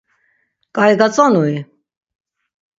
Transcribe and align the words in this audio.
Ǩai 0.75 0.93
gatzonui? 0.99 1.55